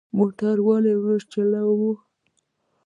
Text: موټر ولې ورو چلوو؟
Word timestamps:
موټر 0.17 0.55
ولې 0.67 0.93
ورو 1.03 1.19
چلوو؟ 1.31 1.91